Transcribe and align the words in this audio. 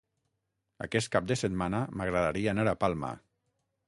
Aquest 0.85 1.11
cap 1.15 1.27
de 1.31 1.37
setmana 1.41 1.81
m'agradaria 2.01 2.51
anar 2.57 2.65
a 2.73 2.77
Palma. 2.85 3.13